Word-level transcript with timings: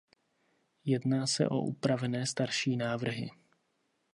Jedná 0.85 1.27
se 1.27 1.47
o 1.49 1.61
upravené 1.61 2.25
starší 2.25 2.77
návrhy. 2.77 3.29